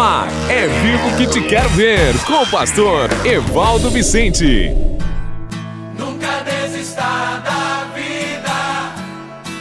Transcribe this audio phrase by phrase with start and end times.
[0.00, 4.74] ar, é vivo que te quero ver, com o pastor Evaldo Vicente.
[5.98, 7.02] Nunca desista
[7.44, 8.94] da vida.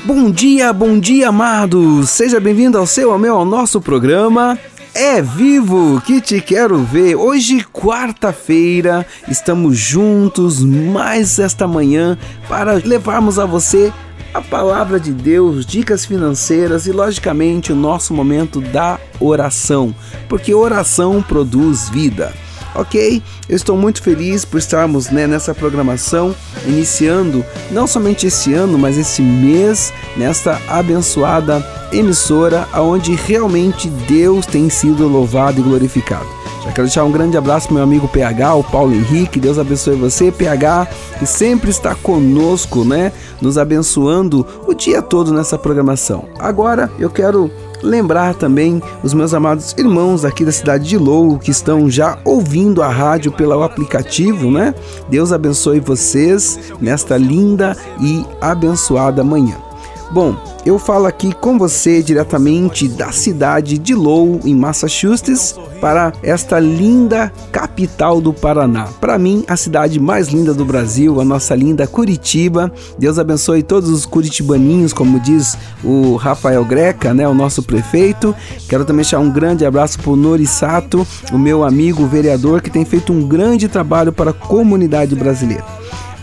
[0.05, 2.09] Bom dia, bom dia, amados!
[2.09, 4.57] Seja bem-vindo ao seu, ao meu, ao nosso programa.
[4.95, 7.15] É vivo que te quero ver.
[7.15, 12.17] Hoje, quarta-feira, estamos juntos mais esta manhã
[12.47, 13.91] para levarmos a você
[14.33, 19.93] a palavra de Deus, dicas financeiras e, logicamente, o nosso momento da oração,
[20.27, 22.33] porque oração produz vida.
[22.75, 23.21] Ok?
[23.47, 26.35] Eu estou muito feliz por estarmos né, nessa programação,
[26.67, 34.69] iniciando não somente esse ano, mas esse mês, nesta abençoada emissora, onde realmente Deus tem
[34.69, 36.38] sido louvado e glorificado.
[36.63, 39.39] Já quero deixar um grande abraço meu amigo PH, o Paulo Henrique.
[39.39, 40.87] Deus abençoe você, PH,
[41.17, 43.11] que sempre está conosco, né?
[43.41, 46.25] Nos abençoando o dia todo nessa programação.
[46.37, 47.49] Agora eu quero
[47.81, 52.83] lembrar também os meus amados irmãos aqui da cidade de Lou que estão já ouvindo
[52.83, 54.75] a rádio pelo aplicativo, né?
[55.07, 59.68] Deus abençoe vocês nesta linda e abençoada manhã.
[60.11, 66.59] Bom, eu falo aqui com você diretamente da cidade de Lowell, em Massachusetts, para esta
[66.59, 68.87] linda capital do Paraná.
[68.99, 72.71] Para mim, a cidade mais linda do Brasil, a nossa linda Curitiba.
[72.97, 78.35] Deus abençoe todos os curitibaninhos, como diz o Rafael Greca, né, o nosso prefeito.
[78.67, 82.71] Quero também deixar um grande abraço para o Nori Sato, o meu amigo vereador, que
[82.71, 85.63] tem feito um grande trabalho para a comunidade brasileira.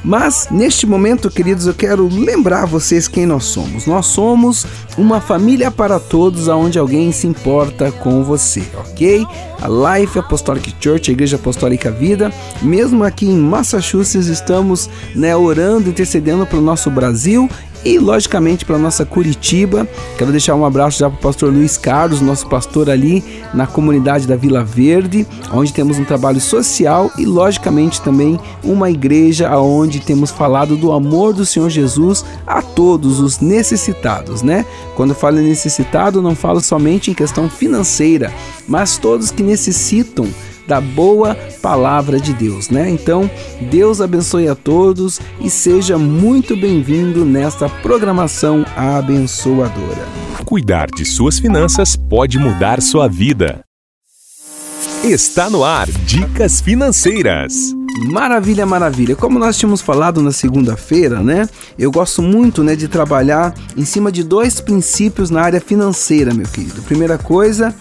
[0.04, 3.86] Mas neste momento, queridos, eu quero lembrar vocês quem nós somos.
[3.86, 4.66] Nós somos
[4.96, 9.26] uma família para todos, aonde alguém se importa com você, ok?
[9.60, 15.88] A Life Apostolic Church, a Igreja Apostólica Vida, mesmo aqui em Massachusetts, estamos né, orando,
[15.88, 17.48] intercedendo para o nosso Brasil
[17.86, 19.86] e logicamente para nossa Curitiba.
[20.18, 23.22] Quero deixar um abraço já para o pastor Luiz Carlos, nosso pastor ali
[23.54, 29.56] na comunidade da Vila Verde, onde temos um trabalho social e logicamente também uma igreja
[29.56, 34.66] onde temos falado do amor do Senhor Jesus a todos os necessitados, né?
[34.96, 38.32] Quando falo necessitado, não falo somente em questão financeira,
[38.66, 40.26] mas todos que necessitam
[40.66, 42.90] da boa palavra de Deus, né?
[42.90, 43.30] Então,
[43.70, 50.06] Deus abençoe a todos e seja muito bem-vindo nesta programação abençoadora.
[50.44, 53.64] Cuidar de suas finanças pode mudar sua vida.
[55.02, 57.52] Está no ar Dicas Financeiras.
[58.04, 59.16] Maravilha, maravilha.
[59.16, 61.48] Como nós tínhamos falado na segunda-feira, né?
[61.78, 66.46] Eu gosto muito, né, de trabalhar em cima de dois princípios na área financeira, meu
[66.46, 66.82] querido.
[66.82, 67.74] Primeira coisa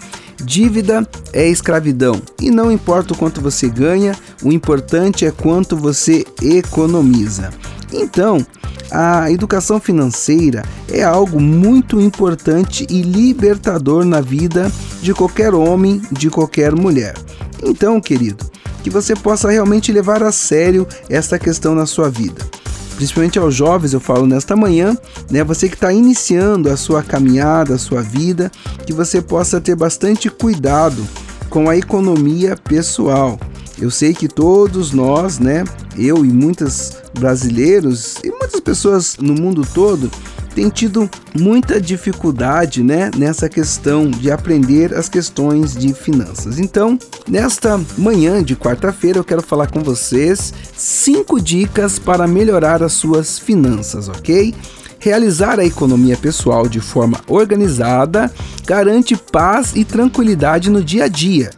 [0.44, 6.26] Dívida é escravidão e não importa o quanto você ganha, o importante é quanto você
[6.42, 7.50] economiza.
[7.92, 8.46] Então,
[8.92, 16.30] a educação financeira é algo muito importante e libertador na vida de qualquer homem, de
[16.30, 17.16] qualquer mulher.
[17.64, 18.46] Então, querido,
[18.84, 22.55] que você possa realmente levar a sério esta questão na sua vida
[22.96, 24.98] principalmente aos jovens, eu falo nesta manhã,
[25.30, 25.44] né?
[25.44, 28.52] Você que está iniciando a sua caminhada, a sua vida,
[28.86, 31.06] que você possa ter bastante cuidado
[31.50, 33.40] com a economia pessoal.
[33.78, 35.66] Eu sei que todos nós, né,
[35.98, 40.10] eu e muitos brasileiros e muitas pessoas no mundo todo
[40.56, 46.58] tem tido muita dificuldade né, nessa questão de aprender as questões de finanças.
[46.58, 52.94] Então, nesta manhã de quarta-feira, eu quero falar com vocês cinco dicas para melhorar as
[52.94, 54.56] suas finanças, ok?
[54.98, 58.32] Realizar a economia pessoal de forma organizada
[58.66, 61.52] garante paz e tranquilidade no dia a dia.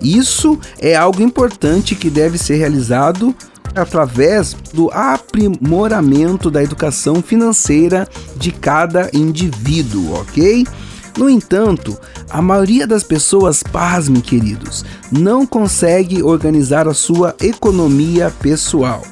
[0.00, 3.34] Isso é algo importante que deve ser realizado
[3.74, 10.66] através do aprimoramento da educação financeira de cada indivíduo, ok?
[11.16, 11.96] No entanto,
[12.28, 19.02] a maioria das pessoas, pasmem queridos, não consegue organizar a sua economia pessoal.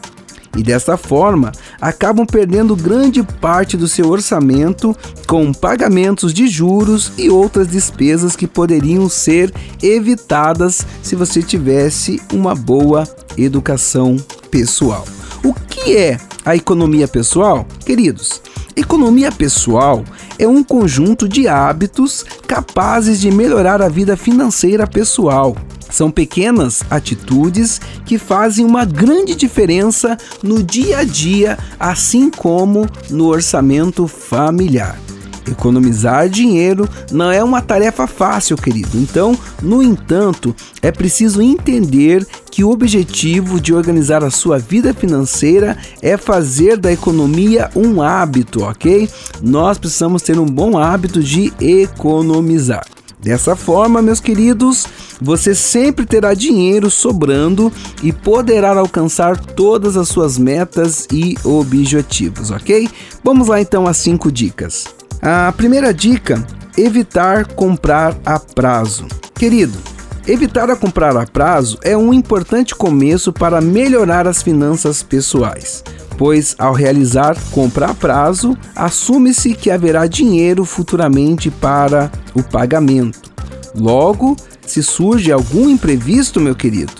[0.57, 1.51] E dessa forma,
[1.81, 4.95] acabam perdendo grande parte do seu orçamento
[5.27, 9.53] com pagamentos de juros e outras despesas que poderiam ser
[9.83, 13.09] evitadas se você tivesse uma boa
[13.39, 14.17] educação
[14.53, 15.07] pessoal.
[15.43, 17.67] O que é a economia pessoal?
[17.87, 18.43] Queridos,
[18.77, 20.05] economia pessoal
[20.39, 25.57] é um conjunto de hábitos capazes de melhorar a vida financeira pessoal.
[25.91, 33.29] São pequenas atitudes que fazem uma grande diferença no dia a dia, assim como no
[33.29, 34.99] orçamento familiar.
[35.47, 38.97] Economizar dinheiro não é uma tarefa fácil, querido.
[38.99, 45.77] Então, no entanto, é preciso entender que o objetivo de organizar a sua vida financeira
[46.01, 49.09] é fazer da economia um hábito, ok?
[49.43, 52.85] Nós precisamos ter um bom hábito de economizar.
[53.23, 54.85] Dessa forma, meus queridos,
[55.21, 57.73] você sempre terá dinheiro sobrando
[58.03, 62.89] e poderá alcançar todas as suas metas e objetivos, ok?
[63.23, 64.87] Vamos lá então às cinco dicas.
[65.23, 66.45] A primeira dica:
[66.77, 69.07] evitar comprar a prazo.
[69.35, 69.79] Querido,
[70.27, 75.85] evitar a comprar a prazo é um importante começo para melhorar as finanças pessoais
[76.23, 83.33] pois ao realizar compra a prazo, assume-se que haverá dinheiro futuramente para o pagamento.
[83.75, 86.93] Logo, se surge algum imprevisto, meu querido,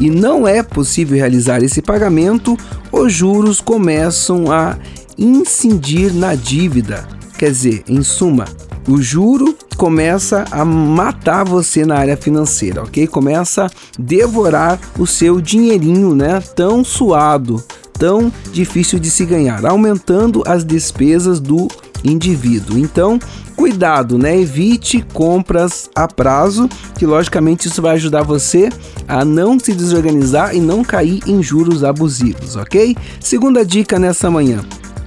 [0.00, 2.56] e não é possível realizar esse pagamento,
[2.90, 4.78] os juros começam a
[5.18, 7.19] incidir na dívida.
[7.40, 8.44] Quer dizer, em suma,
[8.86, 13.06] o juro começa a matar você na área financeira, ok?
[13.06, 16.38] Começa a devorar o seu dinheirinho, né?
[16.54, 17.64] Tão suado,
[17.94, 21.66] tão difícil de se ganhar, aumentando as despesas do
[22.04, 22.76] indivíduo.
[22.76, 23.18] Então,
[23.56, 24.38] cuidado, né?
[24.38, 28.68] Evite compras a prazo, que logicamente isso vai ajudar você
[29.08, 32.94] a não se desorganizar e não cair em juros abusivos, ok?
[33.18, 34.60] Segunda dica nessa manhã: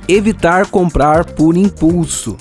[0.08, 2.38] evitar comprar por impulso.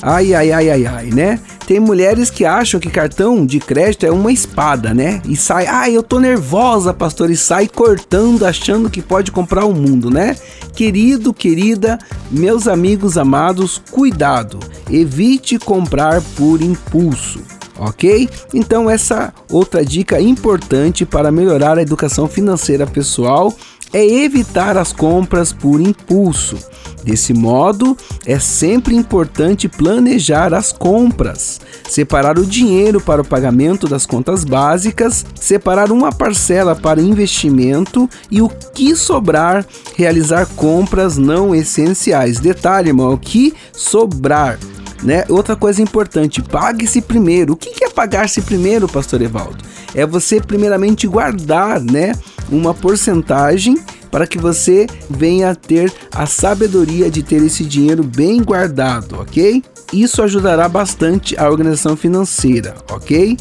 [0.00, 1.40] Ai, ai, ai, ai, ai, né?
[1.66, 5.20] Tem mulheres que acham que cartão de crédito é uma espada, né?
[5.26, 9.74] E sai, ai, eu tô nervosa, pastor, e sai cortando, achando que pode comprar o
[9.74, 10.36] mundo, né?
[10.74, 11.98] Querido, querida,
[12.30, 14.60] meus amigos amados, cuidado,
[14.90, 17.42] evite comprar por impulso
[17.78, 18.28] ok?
[18.52, 23.54] Então, essa outra dica importante para melhorar a educação financeira pessoal
[23.92, 26.58] é evitar as compras por impulso.
[27.04, 27.96] Desse modo,
[28.26, 35.24] é sempre importante planejar as compras, separar o dinheiro para o pagamento das contas básicas,
[35.34, 39.64] separar uma parcela para investimento e o que sobrar,
[39.96, 42.40] realizar compras não essenciais.
[42.40, 44.58] Detalhe, irmão, o que sobrar.
[45.02, 45.24] Né?
[45.28, 47.52] Outra coisa importante, pague-se primeiro.
[47.52, 49.64] O que é pagar-se primeiro, pastor Evaldo?
[49.94, 52.12] É você primeiramente guardar, né,
[52.50, 53.78] uma porcentagem
[54.10, 59.62] para que você venha a ter a sabedoria de ter esse dinheiro bem guardado, ok?
[59.92, 63.36] Isso ajudará bastante a organização financeira, ok?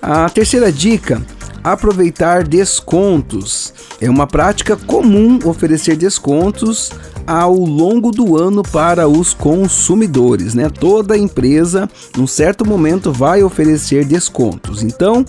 [0.00, 1.20] A terceira dica
[1.62, 3.72] aproveitar descontos.
[4.00, 6.90] É uma prática comum oferecer descontos
[7.26, 10.70] ao longo do ano para os consumidores, né?
[10.70, 14.82] Toda empresa, num certo momento, vai oferecer descontos.
[14.82, 15.24] Então,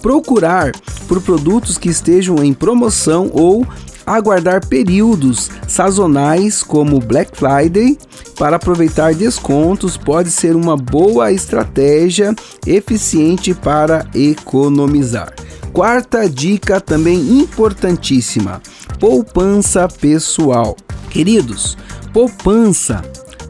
[0.00, 0.72] procurar
[1.08, 3.66] por produtos que estejam em promoção ou
[4.06, 7.98] aguardar períodos sazonais como Black Friday
[8.38, 12.34] para aproveitar descontos pode ser uma boa estratégia
[12.66, 15.32] eficiente para economizar.
[15.72, 18.60] Quarta dica também importantíssima:
[18.98, 20.76] poupança pessoal.
[21.08, 21.76] Queridos,
[22.12, 23.02] poupança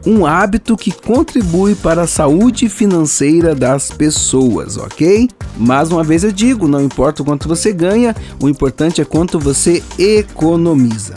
[0.05, 5.29] um hábito que contribui para a saúde financeira das pessoas, ok?
[5.57, 9.39] Mais uma vez eu digo, não importa o quanto você ganha, o importante é quanto
[9.39, 11.13] você economiza.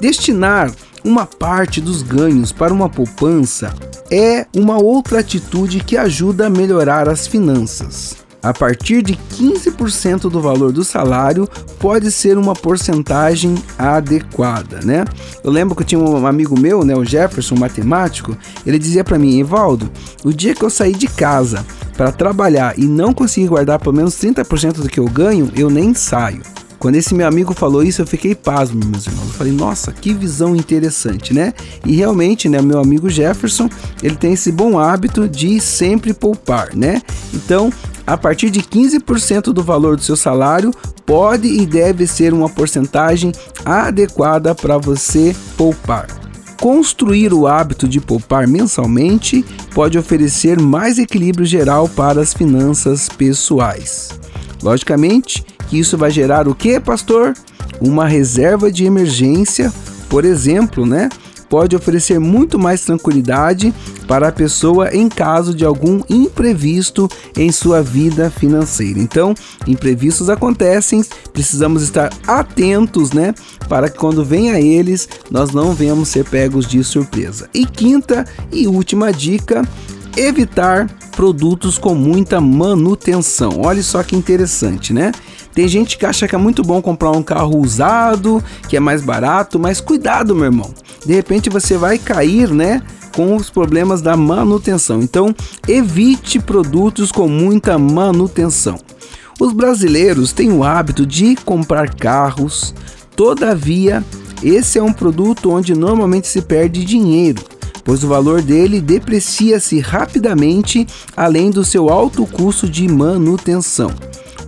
[0.00, 0.72] Destinar
[1.04, 3.74] uma parte dos ganhos para uma poupança
[4.10, 10.40] é uma outra atitude que ajuda a melhorar as finanças a partir de 15% do
[10.40, 11.48] valor do salário
[11.78, 15.04] pode ser uma porcentagem adequada, né?
[15.42, 19.18] Eu lembro que eu tinha um amigo meu, né, o Jefferson, matemático, ele dizia para
[19.18, 19.90] mim, Evaldo,
[20.24, 21.64] o dia que eu sair de casa
[21.96, 25.92] para trabalhar e não conseguir guardar pelo menos 30% do que eu ganho, eu nem
[25.94, 26.42] saio.
[26.80, 29.26] Quando esse meu amigo falou isso, eu fiquei pasmo, meus irmãos.
[29.26, 31.52] Eu falei, nossa, que visão interessante, né?
[31.84, 33.68] E realmente, né, meu amigo Jefferson,
[34.02, 37.02] ele tem esse bom hábito de sempre poupar, né?
[37.34, 37.70] Então,
[38.10, 40.72] a partir de 15% do valor do seu salário,
[41.06, 43.30] pode e deve ser uma porcentagem
[43.64, 46.08] adequada para você poupar.
[46.60, 54.08] Construir o hábito de poupar mensalmente pode oferecer mais equilíbrio geral para as finanças pessoais.
[54.60, 57.32] Logicamente, que isso vai gerar o que, pastor?
[57.80, 59.72] Uma reserva de emergência,
[60.08, 61.08] por exemplo, né?
[61.48, 63.72] Pode oferecer muito mais tranquilidade
[64.10, 68.98] para a pessoa em caso de algum imprevisto em sua vida financeira.
[68.98, 69.32] Então,
[69.68, 73.32] imprevistos acontecem, precisamos estar atentos, né?
[73.68, 77.48] Para que quando venha eles, nós não venhamos ser pegos de surpresa.
[77.54, 79.62] E quinta e última dica:
[80.16, 83.60] evitar produtos com muita manutenção.
[83.60, 85.12] Olha só que interessante, né?
[85.54, 89.02] Tem gente que acha que é muito bom comprar um carro usado, que é mais
[89.02, 90.74] barato, mas cuidado, meu irmão.
[91.06, 92.82] De repente você vai cair, né?
[93.14, 95.00] Com os problemas da manutenção.
[95.02, 95.34] Então,
[95.66, 98.78] evite produtos com muita manutenção.
[99.38, 102.74] Os brasileiros têm o hábito de comprar carros,
[103.16, 104.04] todavia,
[104.42, 107.42] esse é um produto onde normalmente se perde dinheiro
[107.84, 110.86] pois o valor dele deprecia-se rapidamente
[111.16, 113.90] além do seu alto custo de manutenção.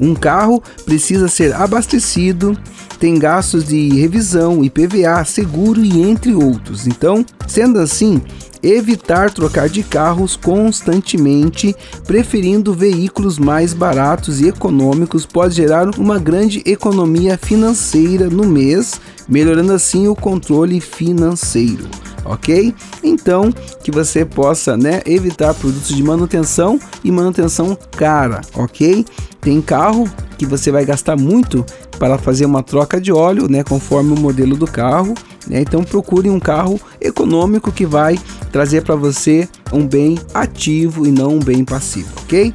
[0.00, 2.56] Um carro precisa ser abastecido,
[3.02, 6.86] tem gastos de revisão, IPVA, seguro e entre outros.
[6.86, 8.22] Então, sendo assim,
[8.62, 11.74] evitar trocar de carros constantemente,
[12.06, 19.72] preferindo veículos mais baratos e econômicos, pode gerar uma grande economia financeira no mês, melhorando
[19.72, 21.88] assim o controle financeiro
[22.24, 22.74] ok?
[23.02, 29.04] Então, que você possa né, evitar produtos de manutenção e manutenção cara, ok?
[29.40, 31.64] Tem carro que você vai gastar muito
[31.98, 35.14] para fazer uma troca de óleo, né, conforme o modelo do carro.
[35.46, 35.60] Né?
[35.60, 38.18] Então, procure um carro econômico que vai
[38.50, 42.52] trazer para você um bem ativo e não um bem passivo, ok?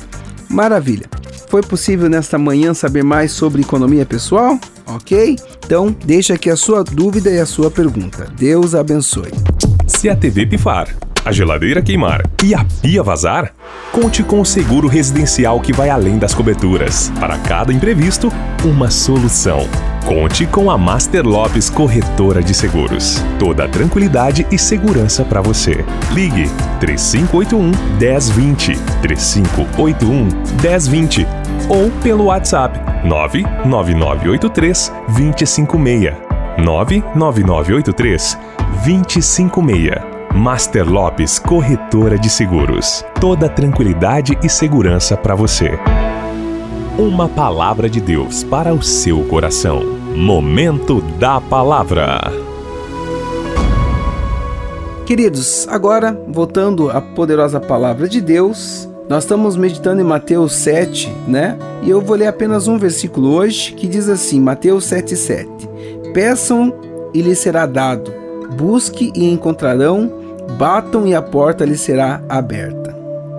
[0.50, 1.10] Maravilha!
[1.50, 4.60] Foi possível nesta manhã saber mais sobre economia pessoal?
[4.86, 5.38] Ok?
[5.66, 8.28] Então, deixa aqui a sua dúvida e a sua pergunta.
[8.38, 9.32] Deus abençoe.
[9.88, 10.94] Se a TV pifar,
[11.28, 13.52] a geladeira queimar e a pia vazar,
[13.92, 17.12] conte com o seguro residencial que vai além das coberturas.
[17.20, 18.32] Para cada imprevisto,
[18.64, 19.68] uma solução.
[20.06, 23.22] Conte com a Master Lopes Corretora de Seguros.
[23.38, 25.84] Toda tranquilidade e segurança para você.
[26.14, 30.30] Ligue 3581 1020 3581
[30.64, 31.28] 1020
[31.68, 36.16] ou pelo WhatsApp 99983 256
[36.58, 38.38] 99983
[38.86, 40.17] 256.
[40.38, 43.04] Master Lopes Corretora de Seguros.
[43.20, 45.72] Toda tranquilidade e segurança para você.
[46.96, 49.82] Uma palavra de Deus para o seu coração.
[50.16, 52.32] Momento da palavra.
[55.08, 61.58] Queridos, agora voltando à poderosa palavra de Deus, nós estamos meditando em Mateus 7, né?
[61.82, 65.48] E eu vou ler apenas um versículo hoje que diz assim: Mateus 7,7:
[66.14, 66.72] Peçam
[67.12, 68.14] e lhes será dado,
[68.56, 70.17] busque e encontrarão,
[70.58, 72.96] batam e a porta lhes será aberta.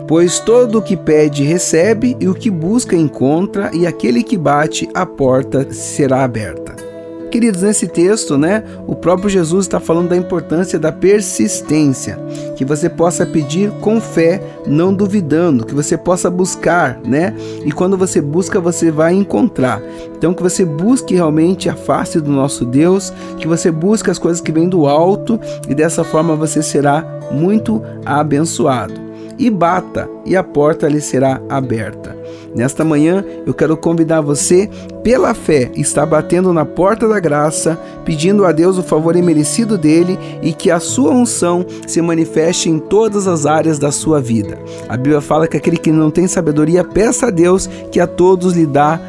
[0.07, 4.88] Pois todo o que pede recebe, e o que busca encontra, e aquele que bate
[4.95, 6.88] a porta será aberta.
[7.30, 12.18] Queridos, nesse texto, né, o próprio Jesus está falando da importância da persistência,
[12.56, 17.35] que você possa pedir com fé, não duvidando, que você possa buscar, né?
[17.64, 19.82] E quando você busca, você vai encontrar.
[20.16, 24.40] Então que você busque realmente a face do nosso Deus, que você busque as coisas
[24.40, 28.94] que vêm do alto e dessa forma você será muito abençoado.
[29.38, 32.18] E bata, e a porta lhe será aberta.
[32.59, 34.69] Nesta manhã eu quero convidar você,
[35.05, 40.19] pela fé, estar batendo na porta da graça, pedindo a Deus o favor imerecido dele
[40.43, 44.59] e que a sua unção se manifeste em todas as áreas da sua vida.
[44.88, 48.55] A Bíblia fala que aquele que não tem sabedoria, peça a Deus que a todos
[48.55, 49.00] lhe dá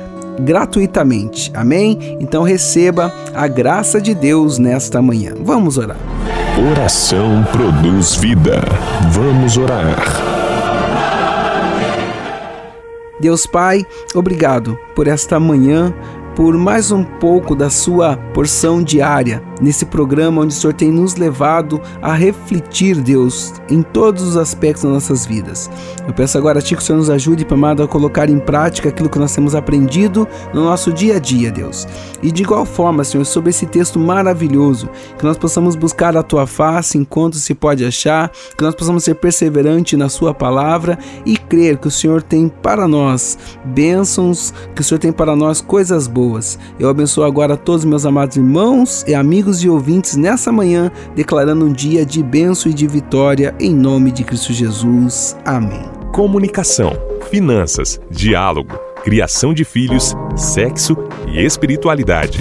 [0.42, 1.52] gratuitamente.
[1.56, 2.20] Amém?
[2.20, 5.34] Então receba a graça de Deus nesta manhã.
[5.42, 5.98] Vamos orar.
[6.72, 8.62] Oração produz vida.
[9.12, 10.29] Vamos orar.
[13.20, 13.86] Deus Pai,
[14.16, 15.94] obrigado por esta manhã,
[16.36, 21.16] por mais um pouco da sua porção diária nesse programa onde o Senhor tem nos
[21.16, 25.70] levado a refletir, Deus, em todos os aspectos das nossas vidas.
[26.08, 28.40] Eu peço agora a Ti que o Senhor nos ajude, Pai amado, a colocar em
[28.40, 31.86] prática aquilo que nós temos aprendido no nosso dia a dia, Deus.
[32.24, 36.48] E de igual forma, Senhor, sobre esse texto maravilhoso, que nós possamos buscar a Tua
[36.48, 41.78] face enquanto se pode achar, que nós possamos ser perseverantes na Sua palavra e crer
[41.78, 46.58] que o Senhor tem para nós bênçãos, que o Senhor tem para nós coisas boas.
[46.80, 51.66] Eu abençoo agora todos meus amados irmãos e amigos amigos e ouvintes nessa manhã, declarando
[51.66, 55.36] um dia de bênção e de vitória em nome de Cristo Jesus.
[55.44, 55.90] Amém.
[56.14, 56.94] Comunicação,
[57.30, 60.96] finanças, diálogo, criação de filhos, sexo
[61.28, 62.40] e espiritualidade.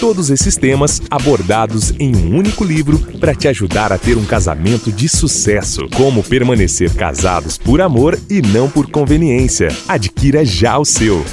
[0.00, 4.90] Todos esses temas abordados em um único livro para te ajudar a ter um casamento
[4.90, 5.88] de sucesso.
[5.94, 9.68] Como permanecer casados por amor e não por conveniência.
[9.88, 11.24] Adquira já o seu.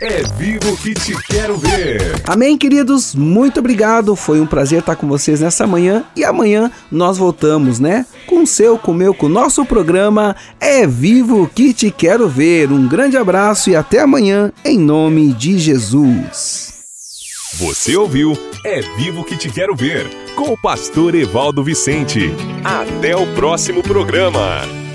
[0.00, 2.20] É vivo que te quero ver.
[2.24, 3.14] Amém, queridos?
[3.14, 4.14] Muito obrigado.
[4.14, 6.04] Foi um prazer estar com vocês nessa manhã.
[6.14, 8.04] E amanhã nós voltamos, né?
[8.26, 12.28] Com o seu, com o meu, com o nosso programa É Vivo que te quero
[12.28, 12.70] ver.
[12.70, 16.74] Um grande abraço e até amanhã, em nome de Jesus.
[17.54, 22.34] Você ouviu É Vivo que te quero ver, com o pastor Evaldo Vicente.
[22.62, 24.85] Até o próximo programa.